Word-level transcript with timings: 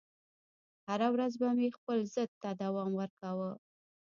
هره 0.87 1.07
ورځ 1.13 1.33
به 1.41 1.49
مې 1.57 1.67
خپل 1.77 1.97
ضد 2.13 2.31
ته 2.41 2.49
دوام 2.63 2.91
ورکاوه 2.95 3.51